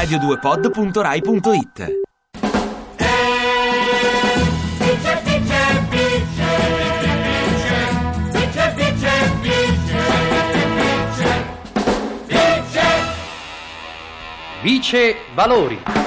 [0.00, 2.00] radio2pod.rai.it
[14.62, 15.99] Vice Valori.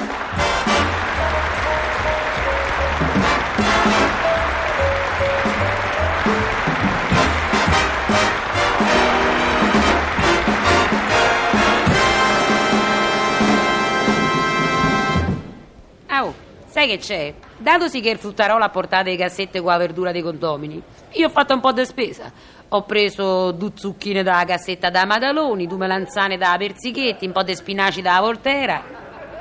[16.84, 17.34] Sai che c'è?
[17.56, 21.30] Datosi che il fruttarola ha portato le cassette con la verdura dei condomini, io ho
[21.30, 22.30] fatto un po' di spesa.
[22.68, 27.54] Ho preso due zucchine dalla cassetta da Madaloni, due melanzane da Persichetti, un po' di
[27.54, 28.82] spinaci da Volterra.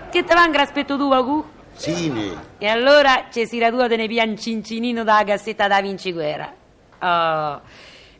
[0.10, 1.52] Che te va un graspetto tu, Agu?
[1.76, 6.14] Sine, E allora ci si radua te ne via un cincinino dalla cassetta da Vinci
[6.14, 6.54] Guerra.
[7.00, 7.62] Oh,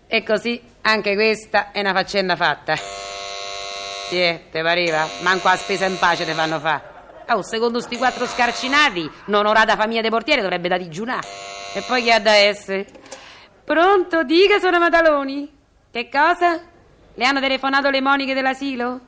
[0.08, 2.76] e così anche questa è una faccenda fatta.
[2.76, 5.08] Sì, eh, te pareva?
[5.22, 6.93] Manco a spesa in pace te fanno fa.
[7.30, 11.28] Oh, secondo sti quattro scarcinati, un'onorata famiglia dei portieri dovrebbe da digiunare.
[11.74, 12.86] E poi chi ha da essere?
[13.64, 14.24] Pronto?
[14.24, 15.52] Dica, sono Mataloni.
[15.90, 16.60] Che cosa?
[17.14, 19.00] Le hanno telefonato le moniche dell'asilo?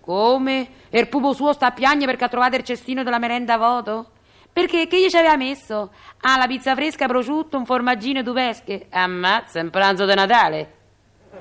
[0.00, 0.68] Come?
[0.90, 3.58] E il pupo suo sta a piangere perché ha trovato il cestino della merenda a
[3.58, 4.10] voto?
[4.52, 4.86] Perché?
[4.86, 5.92] Che gli ci aveva messo?
[6.20, 8.86] Ah, la pizza fresca, prosciutto, un formaggino e due pesche.
[8.90, 10.74] Ammazza, un pranzo di Natale.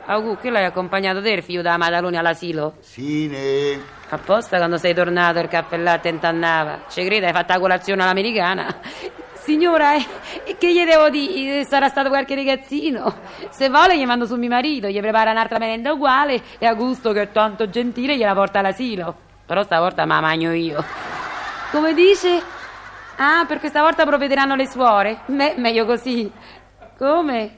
[0.06, 2.76] Augu, che l'hai accompagnato te, il figlio da Madaloni all'asilo?
[2.80, 3.82] Sine,
[4.16, 6.86] Apposta quando sei tornato il caffè latte intannava.
[6.90, 8.74] Ci crede, hai fatto la colazione all'americana.
[9.34, 11.66] Signora, eh, che gli devo dire?
[11.66, 13.14] Sarà stato qualche ragazzino.
[13.50, 17.12] Se vuole gli mando su mio marito, gli prepara un'altra merenda uguale e a gusto
[17.12, 19.16] che è tanto gentile gliela porta all'asilo.
[19.46, 20.84] Però stavolta me la magno io.
[21.72, 22.42] Come dice?
[23.18, 25.20] Ah, per questa volta provvederanno le suore?
[25.28, 26.32] Me- meglio così.
[26.98, 27.58] Come?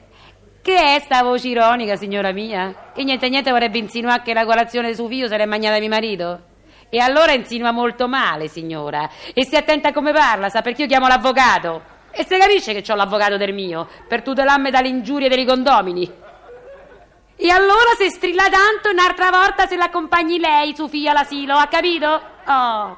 [0.60, 2.90] Che è sta voce ironica, signora mia?
[2.92, 5.88] Che niente niente vorrebbe insinuare che la colazione di suo figlio se l'è mangiata mio
[5.88, 6.47] marito?
[6.90, 9.08] E allora insinua molto male, signora.
[9.34, 11.82] E stia attenta come parla, sa perché io chiamo l'avvocato.
[12.10, 16.10] E se capisce che ho l'avvocato del mio, per tutelarmi dalle ingiurie dei condomini.
[17.36, 22.20] E allora se strilla tanto, un'altra volta se l'accompagni lei, figlio all'asilo, ha capito?
[22.46, 22.96] Oh.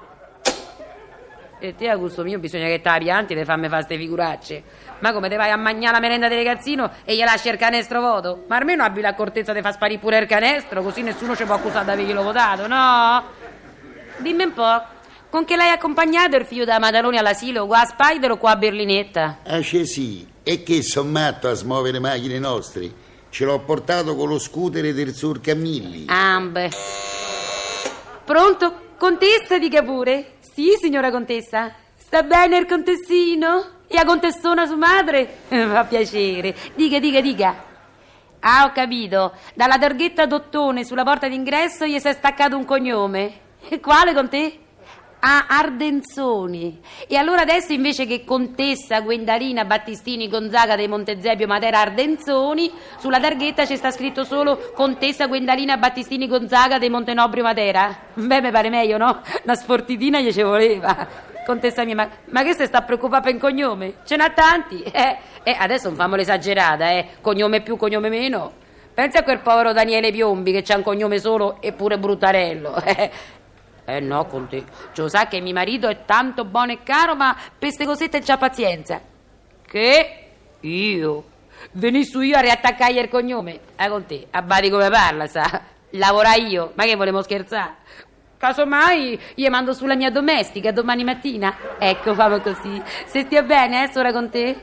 [1.58, 4.62] E te, a gusto mio, bisogna che te la pianti e fammi fare ste figuracce.
[5.00, 8.00] Ma come te vai a mangiare la merenda del ragazzino e gli lasci il canestro
[8.00, 8.44] voto?
[8.48, 11.84] Ma almeno abbi l'accortezza di far sparire pure il canestro, così nessuno ci può accusare
[11.84, 13.39] di averglielo votato, no?
[14.20, 14.82] Dimmi un po',
[15.30, 18.56] con che l'hai accompagnato il figlio da Madaloni all'asilo, qua a Spider o qua a
[18.56, 19.38] Berlinetta?
[19.44, 23.08] ah c'è sì, e che son matto a smuovere macchine nostre?
[23.30, 26.04] Ce l'ho portato con lo scooter del Sur Camilli.
[26.08, 26.70] Ambe.
[28.24, 28.88] Pronto?
[28.98, 30.32] Contessa, dica pure.
[30.40, 31.72] Sì, signora contessa.
[31.96, 33.78] Sta bene il contessino?
[33.86, 35.38] E la contessona sua madre?
[35.48, 36.54] Fa piacere.
[36.74, 37.64] Dica, dica, dica.
[38.40, 39.32] Ah, ho capito.
[39.54, 43.48] Dalla targhetta d'ottone sulla porta d'ingresso gli si è staccato un cognome.
[43.68, 44.58] E quale con te?
[45.22, 46.80] Ah, Ardenzoni.
[47.06, 53.66] E allora adesso invece che Contessa Gwendalina Battistini Gonzaga dei Montezepio Matera Ardenzoni, sulla targhetta
[53.66, 57.94] ci sta scritto solo Contessa Gwendalina Battistini Gonzaga dei Montenobrio Matera.
[58.14, 59.20] Beh, mi pare meglio, no?
[59.44, 61.28] Una sfortitina gli ci voleva.
[61.44, 63.96] Contessa mia, ma, ma che se sta preoccupata il cognome?
[64.04, 64.82] Ce n'ha tanti.
[64.82, 67.08] Eh, eh, adesso non famole esagerata, eh.
[67.20, 68.52] Cognome più, cognome meno.
[68.94, 72.74] Pensa a quel povero Daniele Piombi che c'ha un cognome solo eppure bruttarello.
[72.84, 73.10] Eh.
[73.90, 74.62] Eh no, con te.
[74.92, 78.36] Cioè, sa che mio marito è tanto buono e caro, ma per queste cosette c'ha
[78.36, 79.00] pazienza.
[79.66, 80.26] Che?
[80.60, 81.24] Io?
[81.72, 83.60] Venissi io a riattaccargli il cognome?
[83.76, 84.28] Eh, con te.
[84.30, 85.62] Abbati come parla, sa.
[85.90, 86.70] Lavora io.
[86.74, 87.78] Ma che volevo scherzare?
[88.38, 91.54] Casomai gli mando sulla mia domestica domani mattina.
[91.78, 92.80] Ecco, famo così.
[93.06, 94.56] Se stia bene, eh, sora con te?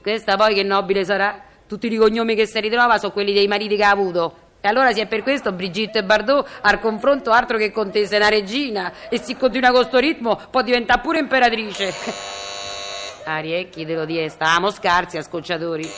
[0.00, 1.42] Questa poi che nobile sarà?
[1.66, 4.39] Tutti i cognomi che si ritrova sono quelli dei mariti che ha avuto.
[4.60, 8.92] E allora se è per questo Brigitte Bardot al confronto altro che contessa una regina
[9.08, 11.92] e se continua con sto ritmo può diventare pure imperatrice.
[13.24, 15.88] Ariecchi dello die, stavamo scarsi a scocciatori.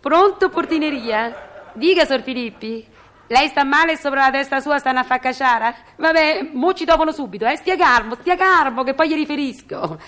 [0.00, 1.70] Pronto portineria?
[1.74, 2.84] Dica, Sor Filippi.
[3.28, 5.74] Lei sta male e sopra la testa sua stanno a faccacciara?
[5.96, 7.56] Vabbè, mo ci topono subito, eh?
[7.56, 9.98] Stia calmo, stia calmo, che poi gli riferisco.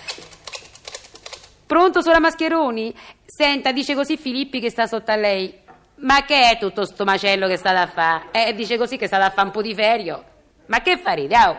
[1.65, 2.93] Pronto, suora Mascheroni?
[3.25, 5.63] Senta, dice così Filippi che sta sotto a lei.
[5.97, 8.25] Ma che è tutto sto macello che state a fare?
[8.31, 10.23] Eh, dice così che state a fare un putiferio.
[10.67, 11.57] Ma che farete, oh?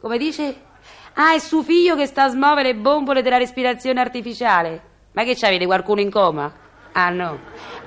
[0.00, 0.70] Come dice?
[1.14, 4.90] Ah, è suo figlio che sta a smuovere le bombole della respirazione artificiale.
[5.12, 6.50] Ma che c'avete, qualcuno in coma?
[6.92, 7.38] Ah, no.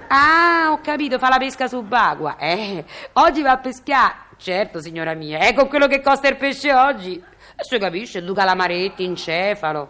[0.08, 2.38] Ah, ho capito, fa la pesca subacquea.
[2.38, 4.14] Eh, oggi va a pescare.
[4.38, 7.24] Certo, signora mia, ecco quello che costa il pesce oggi.
[7.58, 9.90] Si capisce, due calamaretti, encefalo.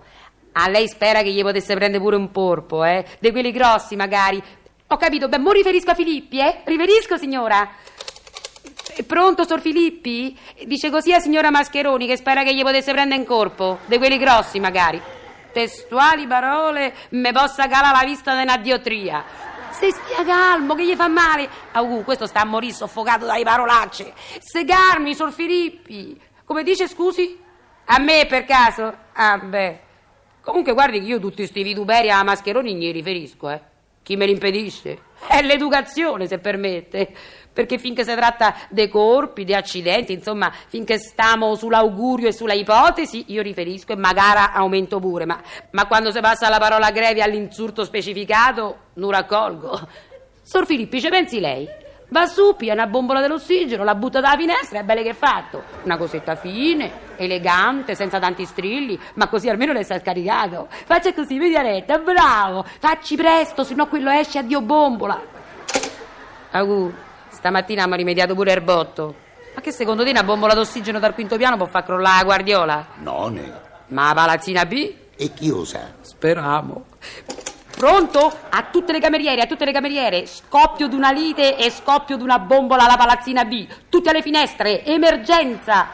[0.54, 3.06] Ah, lei spera che gli potesse prendere pure un porpo, eh?
[3.20, 4.42] De quelli grossi, magari.
[4.88, 6.62] Ho capito, beh, mo riferisco a Filippi, eh?
[6.64, 7.68] Riferisco, signora.
[8.96, 10.38] Eh, Pronto, Sor Filippi?
[10.66, 14.20] Dice così a signora Mascheroni che spera che gli potesse prendere in corpo, di quelli
[14.20, 15.02] grossi magari.
[15.52, 19.24] Testuali parole, me possa calare la vista di una.
[19.72, 21.50] Se stia calmo, che gli fa male.
[21.72, 24.14] Augù, questo sta a morire soffocato dalle parolacce.
[24.40, 26.22] Se calmi, Sor Filippi.
[26.46, 27.38] Come dice, scusi?
[27.86, 28.96] A me, per caso?
[29.14, 29.80] Ah, beh.
[30.42, 33.74] Comunque, guardi che io tutti questi vituperi alla Mascheroni gli riferisco, eh.
[34.06, 35.00] Chi me l'impedisce?
[35.28, 37.12] È l'educazione, se permette.
[37.52, 43.26] Perché finché si tratta dei corpi, di accidenti, insomma, finché stiamo sull'augurio e sulla ipotesi,
[43.30, 45.26] io riferisco e magari aumento pure.
[45.26, 45.42] Ma,
[45.72, 49.88] ma quando si passa la parola grevi all'insulto specificato, non raccolgo.
[50.44, 51.68] Sor Filippi, ci pensi lei?
[52.10, 55.64] Va su, pia una bombola dell'ossigeno, la butta dalla finestra e belle che è fatto.
[55.84, 60.68] Una cosetta fine, elegante, senza tanti strilli, ma così almeno le sta scaricato.
[60.70, 62.64] Faccia così, vedi Aretta, bravo.
[62.80, 65.20] Facci presto, sennò quello esce a Dio bombola.
[66.52, 66.94] Augù,
[67.30, 69.16] stamattina abbiamo rimediato pure il botto.
[69.56, 72.88] Ma che secondo te una bombola d'ossigeno dal quinto piano può far crollare la guardiola?
[72.98, 73.52] No, ne.
[73.88, 74.94] Ma la palazzina B?
[75.18, 75.92] E chi lo sa?
[76.02, 76.86] Speriamo.
[77.76, 78.34] Pronto?
[78.50, 82.24] A tutte le cameriere, a tutte le cameriere, scoppio di una lite e scoppio di
[82.24, 83.68] una bombola alla palazzina B.
[83.90, 85.88] Tutte alle finestre, emergenza.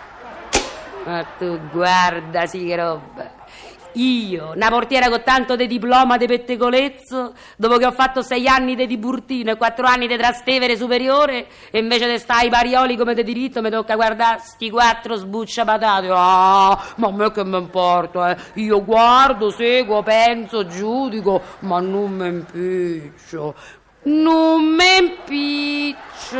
[1.03, 3.31] Ma tu guarda, sì che roba.
[3.93, 8.75] Io, una portiera con tanto di diploma di pettegolezzo, dopo che ho fatto sei anni
[8.75, 13.13] di Tiburtino e quattro anni di Trastevere superiore, e invece di stare ai parioli come
[13.13, 16.07] di diritto, mi tocca guardare sti quattro sbuccia patate.
[16.09, 18.37] Ah, ma a me che mi importa, eh?
[18.61, 23.55] Io guardo, seguo, penso, giudico, ma non mi impiccio.
[24.03, 24.97] Non mi
[26.29, 26.39] impiccio.